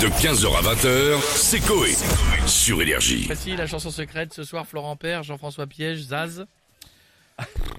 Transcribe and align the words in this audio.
De 0.00 0.06
15h 0.06 0.56
à 0.56 0.74
20h, 0.74 1.20
c'est 1.34 1.60
Coé. 1.60 1.92
Sur 2.46 2.80
Énergie. 2.80 3.24
Voici 3.26 3.56
la 3.56 3.66
chanson 3.66 3.90
secrète. 3.90 4.32
Ce 4.32 4.44
soir, 4.44 4.66
Florent 4.66 4.94
Père, 4.96 5.24
Jean-François 5.24 5.66
Piège, 5.66 6.00
Zaz, 6.02 6.46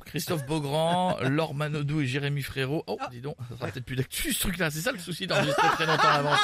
Christophe 0.06 0.46
Beaugrand, 0.46 1.18
Laure 1.22 1.54
Manodou 1.54 2.02
et 2.02 2.06
Jérémy 2.08 2.42
Frérot. 2.42 2.84
Oh, 2.88 2.98
dis 3.12 3.22
donc, 3.22 3.36
ça 3.50 3.58
sera 3.58 3.68
peut-être 3.72 3.86
plus 3.86 3.96
d'actu 3.96 4.34
ce 4.34 4.40
truc-là. 4.42 4.70
C'est 4.70 4.82
ça 4.82 4.92
le 4.92 5.00
souci 5.00 5.28
d'enregistrer 5.28 5.68
très 5.70 5.86
longtemps 5.86 6.10
à 6.10 6.18
l'avance. 6.18 6.40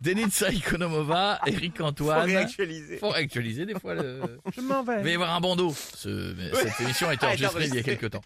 Denitsa 0.00 0.50
Ikonomova, 0.50 1.38
Eric 1.46 1.80
Antoine. 1.80 2.20
Faut 2.22 2.26
réactualiser. 2.26 2.96
Faut 2.98 3.10
réactualiser 3.10 3.64
des 3.66 3.78
fois. 3.78 3.94
Le... 3.94 4.40
Je 4.56 4.60
m'en 4.60 4.80
Il 4.80 4.86
va 4.86 5.00
y 5.00 5.02
vais. 5.04 5.14
avoir 5.14 5.34
un 5.34 5.40
bandeau. 5.40 5.72
Ce- 5.94 6.34
Cette 6.54 6.80
émission 6.80 7.08
a 7.08 7.14
été 7.14 7.26
A 7.26 7.34
été 7.34 7.46
enregistrée 7.46 7.66
il 7.68 7.74
y 7.76 7.78
a 7.78 7.82
quelques 7.82 8.10
temps. 8.10 8.22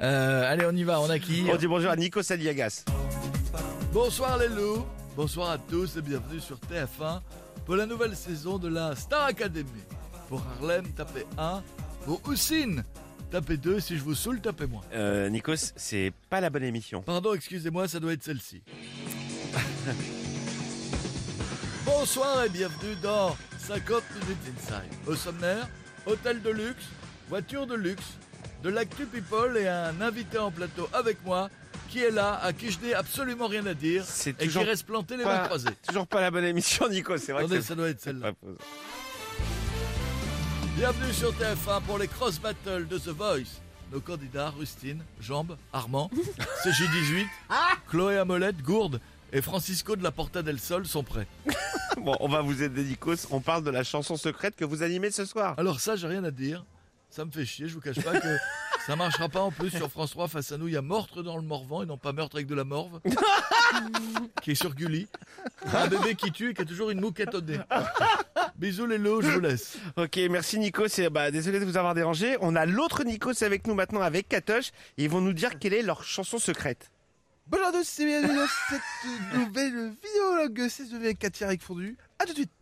Euh, 0.00 0.50
allez, 0.50 0.64
on 0.66 0.72
y 0.74 0.84
va. 0.84 1.00
On 1.00 1.10
a 1.10 1.18
qui 1.18 1.44
On 1.52 1.56
dit 1.56 1.66
bonjour 1.66 1.90
à 1.90 1.96
Nico 1.96 2.22
Saliagas. 2.22 2.84
Bonsoir 3.92 4.38
les 4.38 4.48
loups, 4.48 4.86
bonsoir 5.16 5.50
à 5.50 5.58
tous 5.58 5.96
et 5.96 6.02
bienvenue 6.02 6.40
sur 6.40 6.56
TF1 6.58 7.20
pour 7.64 7.76
la 7.76 7.86
nouvelle 7.86 8.16
saison 8.16 8.58
de 8.58 8.68
la 8.68 8.96
Star 8.96 9.24
Academy. 9.26 9.68
Pour 10.28 10.42
Harlem, 10.56 10.86
tapez 10.92 11.26
1. 11.38 11.62
Pour 12.04 12.20
Houssine, 12.26 12.82
tapez 13.30 13.56
2. 13.56 13.80
Si 13.80 13.96
je 13.96 14.02
vous 14.02 14.14
saoule, 14.14 14.40
tapez 14.40 14.66
moins. 14.66 14.82
Euh, 14.94 15.28
Nikos, 15.28 15.72
c'est 15.76 16.12
pas 16.30 16.40
la 16.40 16.50
bonne 16.50 16.64
émission. 16.64 17.02
Pardon, 17.02 17.34
excusez-moi, 17.34 17.88
ça 17.88 18.00
doit 18.00 18.12
être 18.12 18.22
celle-ci. 18.22 18.62
Bonsoir 21.84 22.44
et 22.44 22.48
bienvenue 22.48 22.96
dans 23.02 23.36
50 23.58 24.02
minutes 24.14 24.38
inside. 24.56 24.90
Au 25.06 25.14
sommaire, 25.14 25.68
hôtel 26.06 26.40
de 26.42 26.50
luxe, 26.50 26.84
voiture 27.28 27.66
de 27.66 27.74
luxe, 27.74 28.18
de 28.62 28.70
l'actu 28.70 29.06
people 29.06 29.56
et 29.56 29.68
un 29.68 30.00
invité 30.00 30.38
en 30.38 30.50
plateau 30.50 30.88
avec 30.92 31.24
moi 31.24 31.50
qui 31.92 31.98
est 32.02 32.10
là, 32.10 32.40
à 32.42 32.54
qui 32.54 32.70
je 32.70 32.78
n'ai 32.80 32.94
absolument 32.94 33.46
rien 33.48 33.66
à 33.66 33.74
dire 33.74 34.02
et 34.40 34.48
qui 34.48 34.58
reste 34.58 34.86
planté 34.86 35.14
les 35.18 35.24
pas- 35.24 35.40
mains 35.40 35.44
croisées. 35.44 35.68
Toujours 35.86 36.06
pas 36.06 36.22
la 36.22 36.30
bonne 36.30 36.44
émission, 36.44 36.88
Nico. 36.88 37.14
C'est 37.18 37.32
vrai 37.32 37.42
Attendez, 37.42 37.58
que 37.58 37.64
ça 37.64 37.74
doit 37.74 37.90
être 37.90 38.00
celle-là. 38.00 38.32
Bienvenue 40.76 41.12
sur 41.12 41.32
TF1 41.34 41.82
pour 41.82 41.98
les 41.98 42.08
cross 42.08 42.38
battles 42.40 42.88
de 42.88 42.96
The 42.98 43.08
Voice. 43.08 43.60
Nos 43.92 44.00
candidats 44.00 44.48
Rustine, 44.58 45.04
Jambe, 45.20 45.58
Armand, 45.74 46.10
CJ18, 46.64 47.26
Chloé 47.90 48.16
Amolette, 48.16 48.62
Gourde 48.62 48.98
et 49.30 49.42
Francisco 49.42 49.94
de 49.94 50.02
la 50.02 50.10
Porta 50.10 50.40
del 50.42 50.58
Sol 50.58 50.86
sont 50.86 51.04
prêts. 51.04 51.26
Bon, 51.98 52.16
on 52.20 52.28
va 52.28 52.40
vous 52.40 52.62
aider, 52.62 52.82
Nikos. 52.84 53.26
On 53.30 53.40
parle 53.40 53.62
de 53.64 53.70
la 53.70 53.84
chanson 53.84 54.16
secrète 54.16 54.56
que 54.56 54.64
vous 54.64 54.82
animez 54.82 55.10
ce 55.10 55.26
soir. 55.26 55.54
Alors 55.58 55.78
ça, 55.78 55.94
j'ai 55.94 56.06
rien 56.06 56.24
à 56.24 56.30
dire. 56.30 56.64
Ça 57.10 57.26
me 57.26 57.30
fait 57.30 57.44
chier, 57.44 57.68
je 57.68 57.74
vous 57.74 57.80
cache 57.82 58.00
pas 58.00 58.18
que 58.18 58.26
ça 58.86 58.96
marchera 58.96 59.28
pas 59.28 59.40
en 59.40 59.50
plus 59.50 59.70
sur 59.70 59.90
France 59.90 60.10
3 60.10 60.28
face 60.28 60.52
à 60.52 60.58
nous. 60.58 60.68
Il 60.68 60.74
y 60.74 60.76
a 60.76 60.82
meurtre 60.82 61.22
dans 61.22 61.36
le 61.36 61.42
Morvan 61.42 61.82
et 61.82 61.86
non 61.86 61.96
pas 61.96 62.12
meurtre 62.12 62.36
avec 62.36 62.46
de 62.46 62.54
la 62.54 62.64
morve. 62.64 63.00
qui 64.42 64.52
est 64.52 64.54
sur 64.54 64.74
Gulli. 64.74 65.08
Un 65.72 65.88
bébé 65.88 66.14
qui 66.14 66.32
tue 66.32 66.50
et 66.50 66.54
qui 66.54 66.62
a 66.62 66.64
toujours 66.64 66.90
une 66.90 67.00
mouquette 67.00 67.34
au 67.34 67.40
nez. 67.40 67.58
Bisous 68.56 68.86
les 68.86 68.98
lots, 68.98 69.22
je 69.22 69.28
vous 69.30 69.40
laisse. 69.40 69.78
Ok, 69.96 70.18
merci 70.30 70.58
Nikos. 70.58 70.98
Et 70.98 71.10
bah, 71.10 71.30
désolé 71.30 71.60
de 71.60 71.64
vous 71.64 71.76
avoir 71.76 71.94
dérangé. 71.94 72.36
On 72.40 72.56
a 72.56 72.66
l'autre 72.66 73.04
Nikos 73.04 73.42
avec 73.42 73.66
nous 73.66 73.74
maintenant 73.74 74.02
avec 74.02 74.28
Katoche. 74.28 74.70
Et 74.98 75.04
ils 75.04 75.10
vont 75.10 75.20
nous 75.20 75.32
dire 75.32 75.58
quelle 75.58 75.74
est 75.74 75.82
leur 75.82 76.04
chanson 76.04 76.38
secrète. 76.38 76.90
Bonjour 77.48 77.66
à 77.66 77.72
tous 77.72 78.00
et 78.00 78.06
bienvenue 78.06 78.36
dans 78.36 78.46
cette 78.70 79.34
nouvelle 79.34 79.90
vidéo 79.90 80.68
c'est 80.68 80.94
avec 80.94 81.18
Katia 81.18 81.48
avec 81.48 81.60
Fondu. 81.60 81.96
A 82.18 82.24
tout 82.24 82.32
de 82.32 82.38
suite. 82.38 82.52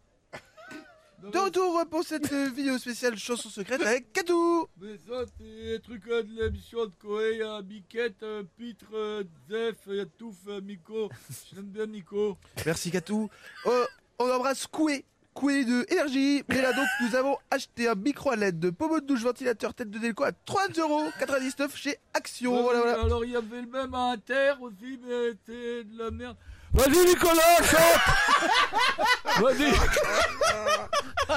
De 1.23 1.39
retour 1.39 1.85
pour 1.91 2.03
cette 2.03 2.33
vidéo 2.33 2.79
spéciale 2.79 3.17
chanson 3.19 3.51
secrète 3.51 3.83
avec 3.83 4.13
Katou. 4.13 4.67
Mais 4.81 4.97
ça, 5.07 5.25
c'est 5.39 5.45
des 5.73 5.81
trucs 5.81 6.07
euh, 6.09 6.23
de 6.23 6.43
l'émission 6.43 6.87
de 6.87 6.93
Koé, 7.01 7.33
il 7.35 7.39
y 7.41 7.43
a 7.43 7.61
Biquette, 7.61 8.23
euh, 8.23 8.43
Pitre, 8.57 8.87
euh, 8.95 9.23
Zef, 9.51 9.77
il 9.89 9.97
y 9.97 10.01
a 10.01 10.07
Touf, 10.07 10.37
euh, 10.49 10.61
Miko. 10.62 11.11
J'aime 11.55 11.67
bien 11.67 11.87
Miko. 11.87 12.39
Merci 12.65 12.91
Katou. 12.91 13.29
Euh, 13.67 13.85
on 14.19 14.31
embrasse 14.31 14.67
Koué. 14.67 15.05
Koué 15.35 15.65
de 15.65 15.85
énergie. 15.93 16.43
Et 16.49 16.55
là 16.61 16.73
donc 16.73 16.87
nous 17.03 17.15
avons 17.15 17.37
acheté 17.51 17.87
un 17.87 17.95
micro 17.95 18.31
à 18.31 18.37
LED 18.37 18.59
de 18.59 18.71
pommeau 18.71 19.01
de 19.01 19.07
douche 19.07 19.23
ventilateur 19.23 19.75
tête 19.75 19.91
de 19.91 19.99
déco 19.99 20.25
à 20.25 20.31
3,99€ 20.31 21.77
chez 21.77 21.99
Action. 22.15 22.56
Ouais, 22.56 22.62
voilà 22.62 22.78
oui, 22.78 22.84
voilà. 22.89 23.05
Alors 23.05 23.25
il 23.25 23.31
y 23.33 23.37
avait 23.37 23.61
le 23.61 23.69
même 23.69 23.94
à 23.94 24.12
Inter 24.12 24.55
aussi, 24.61 24.99
mais 25.06 25.33
c'est 25.47 25.84
de 25.84 25.99
la 25.99 26.11
merde. 26.11 26.37
Vas-y 26.73 27.05
Nicolas, 27.05 27.62
chante 27.62 29.41
Vas-y 29.43 29.71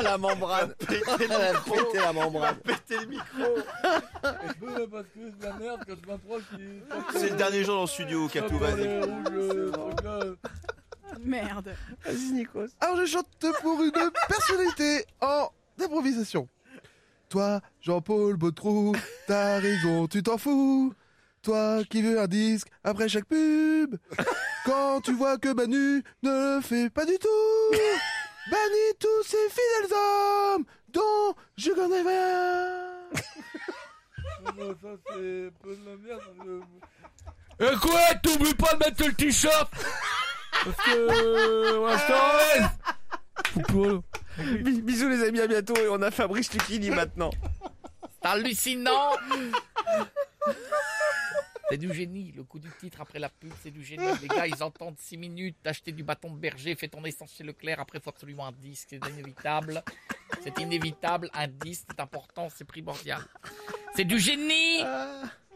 la 0.04 0.18
membrane. 0.18 0.74
Péter 0.88 1.28
la 2.00 2.14
membrane. 2.14 2.56
Péter 2.58 2.98
le 3.02 3.06
micro. 3.08 3.42
Ouais, 3.44 4.88
Parce 4.92 5.04
que 5.06 5.10
c'est 5.16 5.40
de 5.40 5.44
la 5.44 5.54
merde 5.54 5.84
quand 5.88 5.96
je 6.04 6.08
m'approche. 6.12 6.44
il- 6.60 7.20
C'est 7.20 7.30
le 7.30 7.36
dernier 7.36 7.64
jour 7.64 7.76
dans 7.76 7.82
le 7.82 7.88
studio, 7.88 8.28
Katou. 8.28 8.54
dans 8.54 8.60
Vas-y. 8.60 8.78
les 8.84 9.00
rouges, 9.00 9.24
euh, 9.32 9.72
trucs 9.72 10.04
là. 10.04 10.20
Merde. 11.20 11.76
Vas-y, 12.06 12.32
Nikos. 12.34 12.68
Alors 12.82 12.98
je 12.98 13.06
chante 13.06 13.28
pour 13.62 13.82
une 13.84 13.92
personnalité 14.28 15.06
en 15.22 15.50
improvisation. 15.82 16.48
Toi, 17.30 17.62
Jean-Paul 17.82 18.36
Bautreau, 18.36 18.94
t'as 19.28 19.60
raison, 19.60 20.08
tu 20.08 20.22
t'en 20.24 20.38
fous. 20.38 20.94
Toi 21.42 21.82
qui 21.90 22.02
veux 22.02 22.20
un 22.22 22.28
disque 22.28 22.68
après 22.84 23.10
chaque 23.10 23.26
pub. 23.26 23.96
Quand 24.66 25.02
tu 25.02 25.14
vois 25.14 25.38
que 25.38 25.52
Manu 25.54 26.02
ne 26.24 26.56
le 26.58 26.62
fait 26.62 26.90
pas 26.90 27.06
du 27.06 27.18
tout. 27.20 27.78
Bannis 28.52 28.96
tous 29.00 29.24
ces 29.24 29.50
fidèles 29.50 29.94
hommes 29.98 30.66
dont 30.90 31.36
je 31.58 31.72
connais 31.72 32.02
rien. 32.02 32.90
Non, 34.58 34.76
ça 34.82 34.90
c'est 35.08 35.50
peu 35.62 35.74
de 35.74 35.86
la 35.86 35.96
merde. 35.96 36.22
Et 37.62 37.76
quoi? 37.80 38.02
T'oublies 38.22 38.54
pas 38.54 38.74
de 38.74 38.80
mettre 38.80 39.06
le 39.08 39.14
t-shirt? 39.14 39.72
Parce 40.66 40.76
que... 40.86 41.78
Ouais, 41.78 41.98
je 41.98 42.08
Bis- 44.64 44.82
Bisous 44.82 45.08
les 45.08 45.24
amis, 45.24 45.40
à 45.40 45.48
bientôt. 45.48 45.76
Et 45.78 45.88
on 45.88 46.02
a 46.02 46.12
Fabrice 46.12 46.52
Lucchini 46.54 46.90
maintenant. 46.90 47.30
C'est 48.22 48.30
hallucinant 48.30 49.12
C'est 51.74 51.80
du 51.80 51.92
génie, 51.92 52.32
le 52.38 52.44
coup 52.44 52.60
du 52.60 52.70
titre 52.80 53.02
après 53.02 53.18
la 53.18 53.30
pub, 53.30 53.52
c'est 53.64 53.72
du 53.72 53.84
génie. 53.84 54.06
Les 54.22 54.28
gars, 54.28 54.46
ils 54.46 54.62
entendent 54.62 55.00
6 55.00 55.18
minutes, 55.18 55.58
d'acheter 55.64 55.92
du 55.92 56.04
bâton 56.04 56.32
de 56.32 56.38
berger, 56.38 56.76
fais 56.76 56.88
ton 56.88 57.04
essence 57.04 57.34
chez 57.36 57.44
Leclerc, 57.44 57.80
après 57.80 58.00
faut 58.00 58.12
absolument 58.12 58.46
un 58.46 58.52
disque, 58.52 58.90
c'est 58.92 59.04
inévitable. 59.10 59.84
C'est 60.44 60.60
inévitable, 60.60 61.32
un 61.34 61.48
disque, 61.48 61.86
c'est 61.90 62.00
important, 62.00 62.48
c'est 62.56 62.64
primordial. 62.64 63.24
C'est 63.96 64.06
du 64.06 64.20
génie 64.20 64.84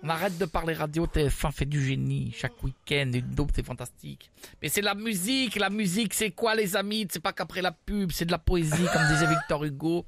On 0.02 0.10
arrête 0.10 0.40
de 0.40 0.46
parler 0.46 0.74
radio, 0.74 1.06
TF1 1.06 1.52
fait 1.52 1.66
du 1.66 1.86
génie, 1.86 2.34
chaque 2.36 2.64
week-end, 2.64 3.12
une 3.14 3.36
dope, 3.36 3.52
c'est 3.54 3.64
fantastique. 3.64 4.32
Mais 4.64 4.70
c'est 4.70 4.82
la 4.82 4.96
musique, 4.96 5.56
la 5.56 5.70
musique 5.70 6.16
c'est 6.16 6.32
quoi 6.32 6.56
les 6.56 6.76
amis? 6.76 7.08
C'est 7.12 7.20
pas 7.20 7.32
qu'après 7.32 7.62
la 7.62 7.74
pub, 7.74 8.12
c'est 8.12 8.26
de 8.26 8.32
la 8.32 8.40
poésie, 8.40 8.88
comme 8.92 9.08
disait 9.08 9.28
Victor 9.28 9.64
Hugo. 9.66 10.04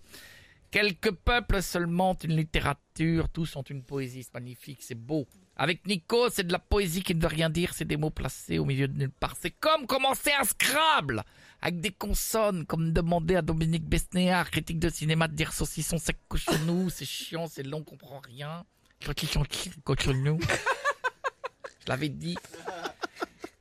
Quelques 0.71 1.11
peuples 1.11 1.63
seulement 1.63 2.15
une 2.23 2.35
littérature, 2.35 3.27
tous 3.29 3.55
ont 3.55 3.63
une 3.63 3.83
poésie, 3.83 4.23
c'est 4.23 4.33
magnifique, 4.35 4.83
c'est 4.83 4.93
beau. 4.93 5.27
Avec 5.55 5.87
Nico, 5.87 6.29
c'est 6.29 6.45
de 6.45 6.51
la 6.51 6.59
poésie 6.59 7.01
qui 7.01 7.15
ne 7.15 7.21
veut 7.21 7.27
rien 7.27 7.49
dire, 7.49 7.73
c'est 7.73 7.85
des 7.85 7.97
mots 7.97 8.11
placés 8.11 8.59
au 8.59 8.65
milieu 8.65 8.87
de 8.87 8.95
nulle 8.95 9.11
part. 9.11 9.35
C'est 9.39 9.49
comme 9.49 9.87
commencer 9.87 10.31
un 10.39 10.43
Scrabble 10.43 11.23
avec 11.61 11.81
des 11.81 11.91
consonnes, 11.91 12.65
comme 12.67 12.93
demander 12.93 13.35
à 13.35 13.41
Dominique 13.41 13.83
Besnéard, 13.83 14.51
critique 14.51 14.79
de 14.79 14.89
cinéma, 14.89 15.27
de 15.27 15.33
dire 15.33 15.53
saucisson 15.53 15.97
sec 15.97 16.17
cochonou, 16.27 16.89
c'est 16.91 17.05
chiant, 17.05 17.47
c'est 17.47 17.63
long, 17.63 17.79
on 17.79 17.83
comprend 17.83 18.19
rien. 18.19 18.63
Je 21.81 21.87
l'avais 21.87 22.09
dit. 22.09 22.37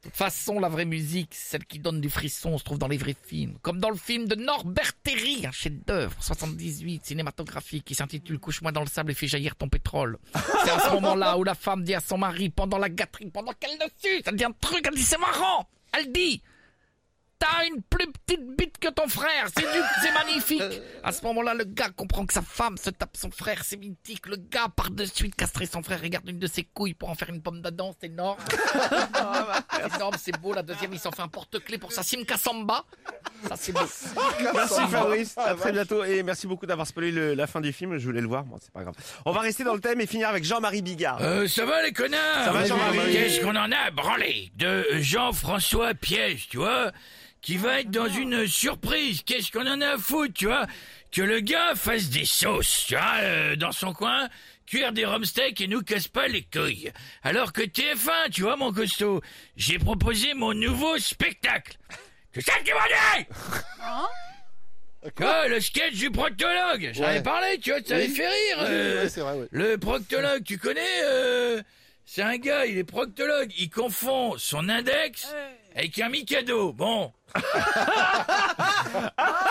De 0.04 0.10
façon, 0.10 0.60
la 0.60 0.68
vraie 0.68 0.84
musique, 0.84 1.34
celle 1.34 1.64
qui 1.64 1.80
donne 1.80 2.00
du 2.00 2.08
frisson, 2.08 2.56
se 2.56 2.62
trouve 2.62 2.78
dans 2.78 2.86
les 2.86 2.96
vrais 2.96 3.16
films. 3.20 3.58
Comme 3.62 3.80
dans 3.80 3.90
le 3.90 3.96
film 3.96 4.28
de 4.28 4.36
Norbert 4.36 4.92
Terry, 5.02 5.44
un 5.44 5.50
chef-d'œuvre, 5.50 6.14
78, 6.20 7.04
cinématographique, 7.04 7.84
qui 7.84 7.96
s'intitule 7.96 8.38
Couche-moi 8.38 8.70
dans 8.70 8.82
le 8.82 8.86
sable 8.86 9.10
et 9.10 9.14
fais 9.14 9.26
jaillir 9.26 9.56
ton 9.56 9.68
pétrole. 9.68 10.18
C'est 10.64 10.70
à 10.70 10.78
ce 10.78 10.94
moment-là 10.94 11.36
où 11.36 11.42
la 11.42 11.56
femme 11.56 11.82
dit 11.82 11.94
à 11.94 12.00
son 12.00 12.16
mari, 12.16 12.48
pendant 12.48 12.78
la 12.78 12.88
gâterie, 12.88 13.30
pendant 13.30 13.52
qu'elle 13.52 13.76
dessus, 13.78 14.22
ça 14.24 14.30
dit 14.30 14.44
un 14.44 14.52
truc, 14.52 14.86
elle 14.86 14.94
dit 14.94 15.02
c'est 15.02 15.18
marrant. 15.18 15.68
Elle 15.92 16.12
dit, 16.12 16.42
t'as 17.38 17.66
une 17.66 17.82
plus 17.82 18.06
petite 18.10 18.56
bite 18.56 18.78
que 18.78 18.88
ton 18.88 19.06
frère, 19.08 19.46
c'est 19.56 19.62
du, 19.62 19.78
c'est 20.02 20.12
magnifique. 20.12 20.62
À 21.04 21.12
ce 21.12 21.22
moment-là, 21.24 21.54
le 21.54 21.64
gars 21.64 21.90
comprend 21.90 22.26
que 22.26 22.32
sa 22.34 22.42
femme 22.42 22.76
se 22.76 22.90
tape 22.90 23.16
son 23.16 23.30
frère, 23.30 23.62
c'est 23.64 23.76
mythique. 23.76 24.26
Le 24.26 24.36
gars 24.36 24.66
part 24.74 24.90
de 24.90 25.04
suite 25.04 25.34
castrer 25.36 25.66
son 25.66 25.82
frère, 25.82 26.00
regarde 26.00 26.28
une 26.28 26.38
de 26.38 26.46
ses 26.46 26.64
couilles 26.64 26.94
pour 26.94 27.08
en 27.10 27.14
faire 27.14 27.28
une 27.30 27.40
pomme 27.42 27.60
d'Adam, 27.62 27.94
c'est 28.00 28.06
énorme. 28.08 28.38
C'est 29.88 29.96
énorme, 29.96 30.14
c'est 30.18 30.38
beau. 30.40 30.52
La 30.52 30.62
deuxième, 30.62 30.92
il 30.92 30.98
s'en 30.98 31.10
fait 31.12 31.22
un 31.22 31.28
porte-clés 31.28 31.78
pour 31.78 31.92
sa 31.92 32.02
Simca 32.02 32.36
Samba. 32.36 32.84
Ça, 33.48 33.54
c'est 33.56 33.72
beau. 33.72 33.80
Merci 34.54 34.80
Fabrice, 34.90 35.34
à 35.38 35.54
très 35.54 35.72
bientôt 35.72 36.02
et 36.04 36.22
merci 36.22 36.46
beaucoup 36.46 36.66
d'avoir 36.66 36.86
spoilé 36.86 37.10
le- 37.12 37.34
la 37.34 37.46
fin 37.46 37.60
du 37.60 37.72
film. 37.72 37.96
Je 37.98 38.04
voulais 38.04 38.20
le 38.20 38.26
voir, 38.26 38.44
bon 38.44 38.56
c'est 38.60 38.72
pas 38.72 38.82
grave. 38.82 38.94
On 39.24 39.32
va 39.32 39.40
rester 39.40 39.64
dans 39.64 39.74
le 39.74 39.80
thème 39.80 40.00
et 40.00 40.06
finir 40.06 40.28
avec 40.28 40.44
Jean-Marie 40.44 40.82
Bigard. 40.82 41.18
Euh, 41.20 41.46
ça 41.46 41.64
va 41.64 41.82
les 41.82 41.92
connards? 41.92 42.44
Ça 42.44 42.52
va, 42.52 42.64
Jean-Marie 42.64 42.98
Qu'est-ce 43.12 43.40
qu'on 43.40 43.56
en 43.56 43.70
a 43.70 43.90
branlé 43.92 44.50
De 44.56 44.84
Jean-François 44.98 45.94
Piège, 45.94 46.48
tu 46.48 46.56
vois? 46.58 46.90
Qui 47.40 47.56
va 47.56 47.80
être 47.80 47.90
dans 47.90 48.08
une 48.08 48.46
surprise. 48.46 49.22
Qu'est-ce 49.24 49.50
qu'on 49.52 49.66
en 49.66 49.80
a 49.80 49.90
à 49.94 49.98
foutre, 49.98 50.34
tu 50.34 50.46
vois? 50.46 50.66
Que 51.12 51.22
le 51.22 51.40
gars 51.40 51.74
fasse 51.74 52.10
des 52.10 52.26
sauces, 52.26 52.84
tu 52.88 52.94
vois, 52.94 53.14
euh, 53.20 53.56
dans 53.56 53.72
son 53.72 53.92
coin, 53.94 54.28
cuire 54.66 54.92
des 54.92 55.06
rumsteaks 55.06 55.60
et 55.62 55.66
nous 55.68 55.82
casse 55.82 56.08
pas 56.08 56.28
les 56.28 56.42
couilles. 56.42 56.92
Alors 57.22 57.52
que 57.54 57.62
TF1, 57.62 58.30
tu 58.30 58.42
vois 58.42 58.56
mon 58.56 58.72
costaud, 58.72 59.22
j'ai 59.56 59.78
proposé 59.78 60.34
mon 60.34 60.52
nouveau 60.52 60.98
spectacle. 60.98 61.78
C'est 62.34 62.42
ça 62.42 62.52
qui 62.62 62.72
m'a 62.72 62.86
dit? 62.88 63.26
Ah, 65.20 65.46
le 65.48 65.60
sketch 65.60 65.94
du 65.94 66.10
proctologue 66.10 66.90
J'en 66.92 67.04
ai 67.04 67.06
Ouais. 67.16 67.22
parlé, 67.22 67.58
tu 67.58 67.70
vois, 67.70 67.80
ça 67.86 67.94
avait 67.94 68.08
Oui. 68.08 68.14
fait 68.14 68.26
rire 68.28 68.56
Oui, 68.58 68.66
euh, 68.68 69.02
ouais, 69.04 69.08
c'est 69.08 69.20
vrai, 69.20 69.32
ouais. 69.38 69.48
Le 69.52 69.78
proctologue, 69.78 70.42
tu 70.44 70.58
connais 70.58 71.02
euh, 71.04 71.62
C'est 72.04 72.22
un 72.22 72.36
gars, 72.36 72.66
il 72.66 72.76
est 72.76 72.84
proctologue, 72.84 73.50
il 73.58 73.70
confond 73.70 74.36
son 74.38 74.68
index 74.68 75.32
avec 75.74 75.98
un 75.98 76.08
Mikado. 76.08 76.72
Bon. 76.72 77.12
tu 77.36 77.40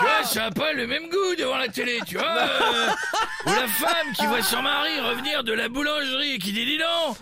vois, 0.00 0.24
ça 0.24 0.46
a 0.46 0.50
pas 0.50 0.72
le 0.72 0.86
même 0.86 1.08
goût 1.08 1.36
devant 1.38 1.56
la 1.58 1.68
télé, 1.68 2.00
tu 2.06 2.16
vois. 2.16 2.26
euh, 2.26 2.88
ou 3.46 3.50
la 3.50 3.68
femme 3.68 4.12
qui 4.14 4.26
voit 4.26 4.42
son 4.42 4.62
mari 4.62 4.98
revenir 5.00 5.44
de 5.44 5.52
la 5.52 5.68
boulangerie 5.68 6.32
et 6.34 6.38
qui 6.38 6.52
dit, 6.52 6.64
dis 6.66 6.78
donc, 6.78 7.16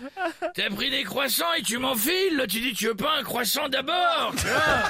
t'as 0.55 0.69
pris 0.69 0.89
des 0.89 1.03
croissants 1.03 1.53
et 1.57 1.61
tu 1.61 1.77
m'enfiles. 1.77 2.35
Là, 2.37 2.47
tu 2.47 2.59
dis, 2.59 2.73
tu 2.73 2.87
veux 2.87 2.95
pas 2.95 3.17
un 3.19 3.23
croissant 3.23 3.69
d'abord, 3.69 4.33
tu 4.37 4.47
vois. 4.47 4.89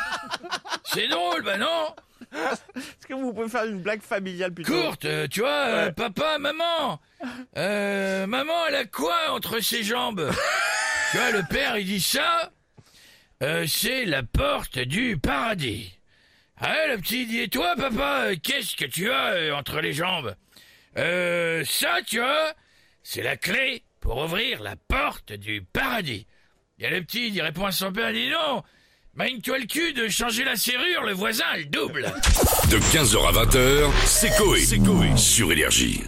C'est 0.86 1.08
drôle, 1.10 1.42
bah 1.44 1.58
non. 1.58 1.94
Est-ce 2.34 3.08
que 3.08 3.14
vous 3.14 3.34
pouvez 3.34 3.50
faire 3.50 3.66
une 3.66 3.82
blague 3.82 4.02
familiale 4.02 4.54
plutôt 4.54 4.72
Courte, 4.74 5.06
euh, 5.06 5.28
tu 5.30 5.42
vois, 5.42 5.50
euh, 5.50 5.92
papa, 5.92 6.38
maman. 6.40 7.00
Euh, 7.58 8.26
maman, 8.28 8.66
elle 8.68 8.76
a 8.76 8.86
quoi 8.86 9.32
entre 9.32 9.60
ses 9.60 9.84
jambes? 9.84 10.30
Tu 11.12 11.18
vois, 11.18 11.32
le 11.32 11.44
père, 11.50 11.78
il 11.78 11.86
dit 11.86 12.02
ça. 12.02 12.52
Euh, 13.44 13.66
c'est 13.68 14.06
la 14.06 14.24
porte 14.24 14.80
du 14.80 15.18
paradis. 15.18 15.94
Ah, 16.60 16.88
le 16.90 16.98
petit 16.98 17.28
dit, 17.28 17.40
et 17.42 17.50
toi, 17.50 17.76
papa, 17.78 18.30
qu'est-ce 18.42 18.76
que 18.76 18.86
tu 18.86 19.12
as 19.12 19.34
euh, 19.34 19.54
entre 19.54 19.80
les 19.80 19.94
jambes 19.94 20.36
Euh, 20.98 21.64
ça, 21.66 22.00
tu 22.06 22.18
vois, 22.18 22.54
c'est 23.04 23.22
la 23.22 23.38
clé 23.38 23.84
pour 24.00 24.18
ouvrir 24.18 24.64
la 24.64 24.76
porte 24.76 25.34
du 25.34 25.62
paradis. 25.62 26.26
Il 26.80 26.84
y 26.84 26.88
a 26.88 26.90
le 26.90 27.04
petit, 27.04 27.30
il 27.30 27.42
répond 27.42 27.66
à 27.66 27.72
son 27.72 27.92
père, 27.92 28.10
il 28.10 28.26
dit 28.28 28.32
non, 28.32 28.64
mine-toi 29.16 29.60
le 29.60 29.66
cul 29.66 29.94
de 29.94 30.08
changer 30.08 30.44
la 30.44 30.56
serrure, 30.56 31.04
le 31.04 31.14
voisin, 31.14 31.46
le 31.58 31.66
double. 31.66 32.06
De 32.72 32.80
15h 32.80 33.28
à 33.28 33.46
20h, 33.46 33.92
c'est 34.06 34.36
Coé. 34.36 35.16
Sur 35.16 35.52
Énergie. 35.52 36.04